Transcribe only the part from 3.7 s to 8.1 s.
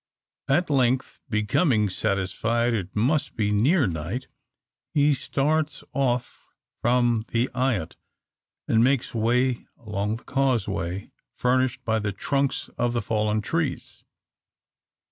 night, he starts off from the eyot,